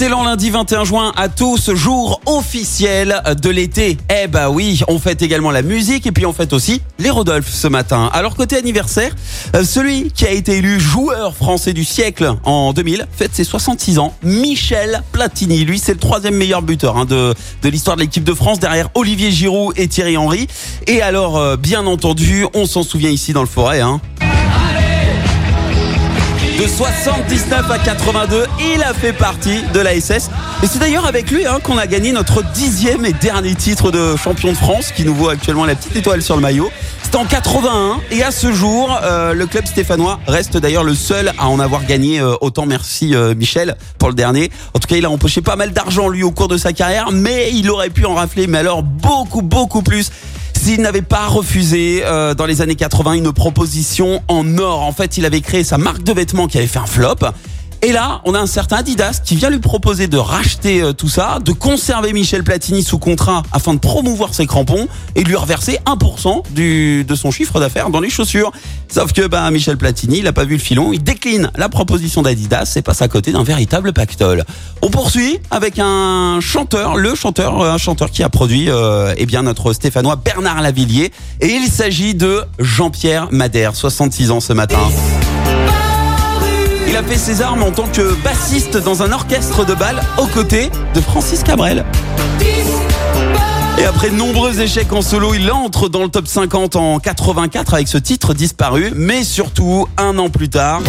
Excellent 0.00 0.22
lundi 0.22 0.50
21 0.50 0.84
juin 0.84 1.12
à 1.16 1.28
tous, 1.28 1.74
jour 1.74 2.20
officiel 2.24 3.20
de 3.42 3.50
l'été. 3.50 3.96
Eh 4.16 4.28
bah 4.28 4.48
oui, 4.48 4.80
on 4.86 5.00
fête 5.00 5.22
également 5.22 5.50
la 5.50 5.62
musique 5.62 6.06
et 6.06 6.12
puis 6.12 6.24
on 6.24 6.32
fête 6.32 6.52
aussi 6.52 6.82
les 7.00 7.10
Rodolphe 7.10 7.52
ce 7.52 7.66
matin. 7.66 8.08
Alors 8.12 8.36
côté 8.36 8.56
anniversaire, 8.56 9.10
euh, 9.56 9.64
celui 9.64 10.12
qui 10.12 10.24
a 10.24 10.30
été 10.30 10.58
élu 10.58 10.78
joueur 10.78 11.34
français 11.34 11.72
du 11.72 11.82
siècle 11.82 12.32
en 12.44 12.72
2000 12.72 13.08
fête 13.10 13.34
ses 13.34 13.42
66 13.42 13.98
ans, 13.98 14.14
Michel 14.22 15.02
Platini. 15.10 15.64
Lui 15.64 15.80
c'est 15.80 15.94
le 15.94 15.98
troisième 15.98 16.36
meilleur 16.36 16.62
buteur 16.62 16.96
hein, 16.96 17.04
de, 17.04 17.34
l'histoire 17.64 17.96
de 17.96 18.02
l'équipe 18.02 18.22
de 18.22 18.34
France 18.34 18.60
derrière 18.60 18.90
Olivier 18.94 19.32
Giroud 19.32 19.72
et 19.76 19.88
Thierry 19.88 20.16
Henry. 20.16 20.46
Et 20.86 21.02
alors 21.02 21.38
euh, 21.38 21.56
bien 21.56 21.84
entendu, 21.88 22.46
on 22.54 22.66
s'en 22.66 22.84
souvient 22.84 23.10
ici 23.10 23.32
dans 23.32 23.42
le 23.42 23.48
forêt. 23.48 23.80
Hein, 23.80 24.00
de 26.58 26.66
79 26.66 27.70
à 27.70 27.78
82, 27.78 28.46
il 28.74 28.82
a 28.82 28.92
fait 28.92 29.12
partie 29.12 29.62
de 29.72 29.78
la 29.78 29.98
SS. 29.98 30.28
Et 30.62 30.66
c'est 30.66 30.80
d'ailleurs 30.80 31.06
avec 31.06 31.30
lui 31.30 31.46
hein, 31.46 31.58
qu'on 31.62 31.78
a 31.78 31.86
gagné 31.86 32.10
notre 32.10 32.42
dixième 32.52 33.04
et 33.04 33.12
dernier 33.12 33.54
titre 33.54 33.92
de 33.92 34.16
champion 34.16 34.50
de 34.50 34.56
France, 34.56 34.90
qui 34.90 35.04
nous 35.04 35.14
vaut 35.14 35.28
actuellement 35.28 35.64
la 35.64 35.76
petite 35.76 35.94
étoile 35.94 36.20
sur 36.20 36.34
le 36.34 36.42
maillot. 36.42 36.68
C'était 37.04 37.16
en 37.16 37.26
81 37.26 38.00
et 38.10 38.24
à 38.24 38.32
ce 38.32 38.52
jour, 38.52 38.98
euh, 39.02 39.34
le 39.34 39.46
club 39.46 39.66
stéphanois 39.66 40.18
reste 40.26 40.56
d'ailleurs 40.56 40.84
le 40.84 40.94
seul 40.94 41.32
à 41.38 41.48
en 41.48 41.60
avoir 41.60 41.84
gagné 41.86 42.20
euh, 42.20 42.34
autant. 42.40 42.66
Merci 42.66 43.14
euh, 43.14 43.34
Michel 43.36 43.76
pour 43.98 44.08
le 44.08 44.14
dernier. 44.14 44.50
En 44.74 44.80
tout 44.80 44.88
cas, 44.88 44.96
il 44.96 45.04
a 45.04 45.10
empoché 45.10 45.40
pas 45.40 45.56
mal 45.56 45.72
d'argent 45.72 46.08
lui 46.08 46.24
au 46.24 46.32
cours 46.32 46.48
de 46.48 46.56
sa 46.56 46.72
carrière, 46.72 47.10
mais 47.12 47.50
il 47.52 47.70
aurait 47.70 47.90
pu 47.90 48.04
en 48.04 48.14
rafler, 48.14 48.48
mais 48.48 48.58
alors 48.58 48.82
beaucoup 48.82 49.42
beaucoup 49.42 49.82
plus 49.82 50.10
s'il 50.58 50.80
n'avait 50.82 51.02
pas 51.02 51.28
refusé 51.28 52.02
euh, 52.04 52.34
dans 52.34 52.44
les 52.44 52.60
années 52.60 52.74
80 52.74 53.12
une 53.12 53.32
proposition 53.32 54.22
en 54.28 54.58
or. 54.58 54.82
En 54.82 54.92
fait, 54.92 55.16
il 55.16 55.24
avait 55.24 55.40
créé 55.40 55.62
sa 55.62 55.78
marque 55.78 56.02
de 56.02 56.12
vêtements 56.12 56.48
qui 56.48 56.58
avait 56.58 56.66
fait 56.66 56.80
un 56.80 56.86
flop. 56.86 57.16
Et 57.80 57.92
là, 57.92 58.20
on 58.24 58.34
a 58.34 58.40
un 58.40 58.46
certain 58.46 58.78
Adidas 58.78 59.20
qui 59.24 59.36
vient 59.36 59.50
lui 59.50 59.60
proposer 59.60 60.08
de 60.08 60.16
racheter 60.16 60.82
euh, 60.82 60.92
tout 60.92 61.08
ça, 61.08 61.38
de 61.44 61.52
conserver 61.52 62.12
Michel 62.12 62.42
Platini 62.42 62.82
sous 62.82 62.98
contrat 62.98 63.44
afin 63.52 63.74
de 63.74 63.78
promouvoir 63.78 64.34
ses 64.34 64.46
crampons 64.46 64.88
et 65.14 65.22
de 65.22 65.28
lui 65.28 65.36
reverser 65.36 65.78
1% 65.86 66.42
du, 66.50 67.04
de 67.04 67.14
son 67.14 67.30
chiffre 67.30 67.60
d'affaires 67.60 67.90
dans 67.90 68.00
les 68.00 68.10
chaussures. 68.10 68.50
Sauf 68.88 69.12
que 69.12 69.28
bah, 69.28 69.48
Michel 69.52 69.76
Platini, 69.76 70.18
il 70.18 70.26
a 70.26 70.32
pas 70.32 70.44
vu 70.44 70.54
le 70.54 70.60
filon, 70.60 70.92
il 70.92 71.02
décline 71.02 71.52
la 71.56 71.68
proposition 71.68 72.22
d'Adidas 72.22 72.72
et 72.76 72.82
passe 72.82 73.00
à 73.00 73.08
côté 73.08 73.30
d'un 73.30 73.44
véritable 73.44 73.92
pactole. 73.92 74.44
On 74.82 74.90
poursuit 74.90 75.38
avec 75.50 75.78
un 75.78 76.40
chanteur, 76.40 76.96
le 76.96 77.14
chanteur, 77.14 77.60
euh, 77.60 77.72
un 77.72 77.78
chanteur 77.78 78.10
qui 78.10 78.24
a 78.24 78.28
produit 78.28 78.70
euh, 78.70 79.14
eh 79.16 79.26
bien 79.26 79.42
notre 79.42 79.72
Stéphanois 79.72 80.16
Bernard 80.16 80.62
Lavillier 80.62 81.12
et 81.40 81.48
il 81.48 81.68
s'agit 81.68 82.16
de 82.16 82.42
Jean-Pierre 82.58 83.28
Madère, 83.30 83.76
66 83.76 84.32
ans 84.32 84.40
ce 84.40 84.52
matin. 84.52 84.80
Ses 87.16 87.42
armes 87.42 87.62
en 87.64 87.72
tant 87.72 87.88
que 87.88 88.14
bassiste 88.22 88.76
dans 88.76 89.02
un 89.02 89.12
orchestre 89.12 89.64
de 89.66 89.74
bal 89.74 90.00
aux 90.18 90.26
côtés 90.26 90.70
de 90.94 91.00
Francis 91.00 91.42
Cabrel. 91.42 91.84
Et 93.76 93.84
après 93.84 94.10
de 94.10 94.14
nombreux 94.14 94.60
échecs 94.60 94.92
en 94.92 95.02
solo, 95.02 95.34
il 95.34 95.50
entre 95.50 95.88
dans 95.88 96.02
le 96.04 96.08
top 96.08 96.28
50 96.28 96.76
en 96.76 96.98
84 97.00 97.74
avec 97.74 97.88
ce 97.88 97.98
titre 97.98 98.34
disparu, 98.34 98.92
mais 98.94 99.24
surtout 99.24 99.88
un 99.96 100.16
an 100.18 100.30
plus 100.30 100.48
tard, 100.48 100.80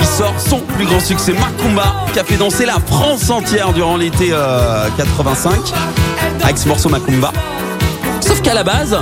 il 0.00 0.06
sort 0.06 0.34
son 0.38 0.60
plus 0.60 0.86
grand 0.86 1.00
succès 1.00 1.32
Macumba 1.32 2.06
qui 2.12 2.20
a 2.20 2.24
fait 2.24 2.36
danser 2.36 2.64
la 2.64 2.78
France 2.78 3.28
entière 3.28 3.72
durant 3.72 3.96
l'été 3.96 4.28
euh, 4.32 4.88
85 4.96 5.52
avec 6.44 6.56
ce 6.56 6.68
morceau 6.68 6.88
Macumba. 6.88 7.32
Sauf 8.20 8.40
qu'à 8.40 8.54
la 8.54 8.62
base, 8.62 8.96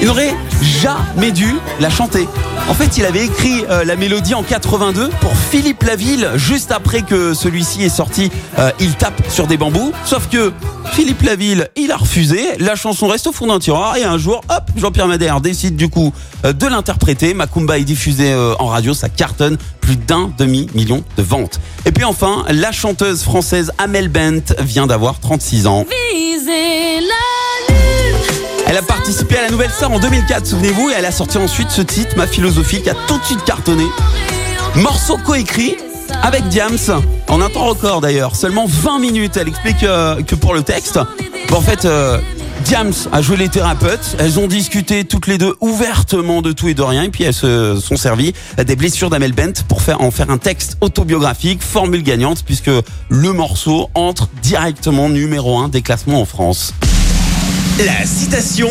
il 0.00 0.06
n'aurait 0.06 0.34
jamais 0.62 1.30
dû 1.30 1.54
la 1.80 1.90
chanter. 1.90 2.26
En 2.68 2.74
fait, 2.74 2.96
il 2.96 3.04
avait 3.04 3.24
écrit 3.24 3.64
euh, 3.70 3.84
la 3.84 3.96
mélodie 3.96 4.34
en 4.34 4.42
82 4.42 5.08
pour 5.20 5.36
Philippe 5.36 5.82
Laville, 5.82 6.28
juste 6.36 6.72
après 6.72 7.02
que 7.02 7.34
celui-ci 7.34 7.82
est 7.82 7.88
sorti 7.88 8.30
euh, 8.58 8.70
Il 8.80 8.94
tape 8.94 9.22
sur 9.28 9.46
des 9.46 9.56
bambous. 9.56 9.92
Sauf 10.04 10.28
que 10.28 10.52
Philippe 10.92 11.22
Laville, 11.22 11.68
il 11.76 11.90
a 11.92 11.96
refusé. 11.96 12.40
La 12.58 12.74
chanson 12.76 13.08
reste 13.08 13.26
au 13.26 13.32
fond 13.32 13.46
d'un 13.46 13.58
tiroir 13.58 13.96
et 13.96 14.04
un 14.04 14.18
jour, 14.18 14.40
hop, 14.48 14.64
Jean-Pierre 14.76 15.08
Madère 15.08 15.40
décide 15.40 15.76
du 15.76 15.88
coup 15.88 16.12
euh, 16.44 16.52
de 16.52 16.66
l'interpréter. 16.66 17.34
Macumba 17.34 17.78
est 17.78 17.84
diffusé 17.84 18.34
en 18.58 18.66
radio, 18.66 18.94
ça 18.94 19.08
cartonne 19.08 19.56
plus 19.80 19.96
d'un 19.96 20.32
demi-million 20.38 21.04
de 21.16 21.22
ventes. 21.22 21.60
Et 21.84 21.92
puis 21.92 22.04
enfin, 22.04 22.44
la 22.48 22.72
chanteuse 22.72 23.22
française 23.22 23.72
Amel 23.78 24.08
Bent 24.08 24.54
vient 24.60 24.86
d'avoir 24.86 25.18
36 25.20 25.66
ans. 25.66 25.84
Elle 28.72 28.78
a 28.78 28.82
participé 28.82 29.36
à 29.36 29.42
la 29.42 29.50
Nouvelle 29.50 29.70
Star 29.70 29.92
en 29.92 29.98
2004, 29.98 30.46
souvenez-vous, 30.46 30.88
et 30.88 30.94
elle 30.96 31.04
a 31.04 31.12
sorti 31.12 31.36
ensuite 31.36 31.68
ce 31.68 31.82
titre, 31.82 32.16
Ma 32.16 32.26
philosophie, 32.26 32.80
qui 32.80 32.88
a 32.88 32.94
tout 33.06 33.18
de 33.18 33.22
suite 33.22 33.44
cartonné. 33.44 33.84
Morceau 34.76 35.18
coécrit 35.18 35.76
avec 36.22 36.48
Diams, 36.48 36.78
en 37.28 37.42
un 37.42 37.50
temps 37.50 37.66
record 37.66 38.00
d'ailleurs, 38.00 38.34
seulement 38.34 38.64
20 38.66 38.98
minutes. 38.98 39.36
Elle 39.36 39.48
explique 39.48 39.82
euh, 39.82 40.22
que 40.22 40.34
pour 40.34 40.54
le 40.54 40.62
texte, 40.62 40.98
en 41.52 41.60
fait, 41.60 41.84
euh, 41.84 42.18
Diams 42.64 42.94
a 43.12 43.20
joué 43.20 43.36
les 43.36 43.50
thérapeutes, 43.50 44.16
elles 44.18 44.38
ont 44.38 44.46
discuté 44.46 45.04
toutes 45.04 45.26
les 45.26 45.36
deux 45.36 45.54
ouvertement 45.60 46.40
de 46.40 46.52
tout 46.52 46.68
et 46.68 46.74
de 46.74 46.80
rien, 46.80 47.02
et 47.02 47.10
puis 47.10 47.24
elles 47.24 47.34
se 47.34 47.78
sont 47.78 47.96
servies 47.96 48.32
des 48.56 48.74
blessures 48.74 49.10
d'Amel 49.10 49.34
Bent 49.34 49.64
pour 49.68 49.82
faire, 49.82 50.00
en 50.00 50.10
faire 50.10 50.30
un 50.30 50.38
texte 50.38 50.78
autobiographique, 50.80 51.62
formule 51.62 52.02
gagnante, 52.02 52.42
puisque 52.42 52.70
le 53.10 53.32
morceau 53.34 53.90
entre 53.94 54.30
directement 54.42 55.10
numéro 55.10 55.58
1 55.58 55.68
des 55.68 55.82
classements 55.82 56.22
en 56.22 56.24
France. 56.24 56.72
La 57.78 58.04
citation 58.06 58.70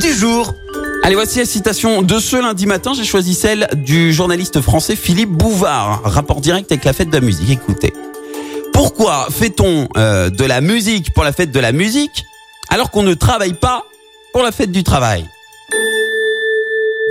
du 0.00 0.14
jour. 0.14 0.54
Allez, 1.02 1.14
voici 1.14 1.38
la 1.38 1.44
citation 1.44 2.02
de 2.02 2.18
ce 2.18 2.36
lundi 2.36 2.66
matin. 2.66 2.92
J'ai 2.94 3.04
choisi 3.04 3.34
celle 3.34 3.68
du 3.74 4.12
journaliste 4.12 4.60
français 4.60 4.94
Philippe 4.94 5.30
Bouvard. 5.30 6.02
Rapport 6.04 6.40
direct 6.40 6.70
avec 6.70 6.84
la 6.84 6.92
fête 6.92 7.10
de 7.10 7.14
la 7.14 7.20
musique. 7.20 7.50
Écoutez. 7.50 7.92
Pourquoi 8.72 9.28
fait-on 9.30 9.88
euh, 9.96 10.30
de 10.30 10.44
la 10.44 10.60
musique 10.60 11.12
pour 11.12 11.24
la 11.24 11.32
fête 11.32 11.50
de 11.50 11.60
la 11.60 11.72
musique 11.72 12.24
alors 12.68 12.90
qu'on 12.90 13.02
ne 13.02 13.14
travaille 13.14 13.54
pas 13.54 13.84
pour 14.32 14.42
la 14.42 14.52
fête 14.52 14.70
du 14.70 14.84
travail? 14.84 15.28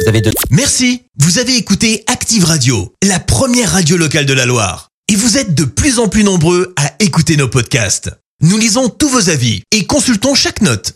Vous 0.02 0.08
avez 0.08 0.22
de... 0.22 0.32
Merci. 0.52 1.04
Vous 1.20 1.38
avez 1.38 1.58
écouté 1.58 2.04
Active 2.08 2.46
Radio, 2.46 2.94
la 3.04 3.20
première 3.20 3.72
radio 3.72 3.98
locale 3.98 4.26
de 4.26 4.34
la 4.34 4.46
Loire. 4.46 4.90
Et 5.12 5.16
vous 5.16 5.38
êtes 5.38 5.54
de 5.54 5.66
plus 5.66 6.00
en 6.00 6.08
plus 6.08 6.24
nombreux 6.24 6.74
à 6.78 6.94
écouter 7.00 7.38
nos 7.38 7.48
podcasts. 7.48 8.10
Nous 8.42 8.58
lisons 8.58 8.90
tous 8.90 9.08
vos 9.08 9.30
avis 9.30 9.64
et 9.72 9.86
consultons 9.86 10.36
chaque 10.36 10.62
note. 10.62 10.96